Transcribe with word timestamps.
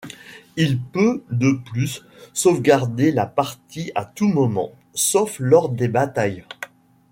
Il 0.55 0.79
peut 0.79 1.21
de 1.29 1.51
plus 1.51 2.01
sauvegarder 2.33 3.11
la 3.11 3.27
partie 3.27 3.91
à 3.93 4.03
tout 4.03 4.27
moment, 4.27 4.71
sauf 4.95 5.37
lors 5.37 5.69
des 5.69 5.89
batailles. 5.89 6.43